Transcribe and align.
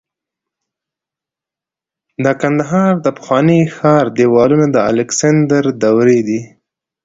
د 2.23 2.25
کندهار 2.41 2.93
د 3.05 3.07
پخواني 3.17 3.61
ښار 3.75 4.05
دیوالونه 4.17 4.67
د 4.71 4.77
الکسندر 4.91 5.63
دورې 5.83 6.19
دي 6.27 6.41